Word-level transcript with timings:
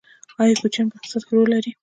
آیا 0.41 0.53
کوچیان 0.61 0.87
په 0.89 0.95
اقتصاد 0.97 1.23
کې 1.25 1.31
رول 1.35 1.49
لري؟ 1.55 1.71